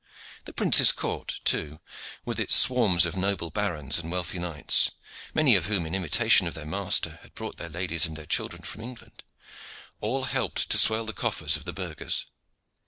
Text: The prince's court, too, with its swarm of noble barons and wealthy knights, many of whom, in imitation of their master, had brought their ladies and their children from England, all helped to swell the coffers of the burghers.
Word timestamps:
The 0.45 0.53
prince's 0.53 0.91
court, 0.91 1.41
too, 1.45 1.79
with 2.25 2.39
its 2.39 2.55
swarm 2.55 2.95
of 3.05 3.15
noble 3.15 3.51
barons 3.51 3.99
and 3.99 4.09
wealthy 4.11 4.39
knights, 4.39 4.89
many 5.35 5.55
of 5.55 5.65
whom, 5.67 5.85
in 5.85 5.93
imitation 5.93 6.47
of 6.47 6.55
their 6.55 6.65
master, 6.65 7.19
had 7.21 7.35
brought 7.35 7.57
their 7.57 7.69
ladies 7.69 8.07
and 8.07 8.17
their 8.17 8.25
children 8.25 8.63
from 8.63 8.81
England, 8.81 9.23
all 9.99 10.23
helped 10.23 10.71
to 10.71 10.77
swell 10.79 11.05
the 11.05 11.13
coffers 11.13 11.55
of 11.55 11.65
the 11.65 11.73
burghers. 11.73 12.25